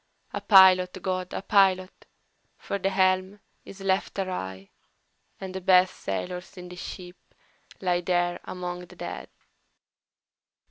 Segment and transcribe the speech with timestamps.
[0.33, 2.07] A pilot, GOD, a pilot!
[2.57, 4.71] for the helm is left awry,
[5.39, 7.17] And the best sailors in the ship
[7.81, 9.29] lie there among the dead!"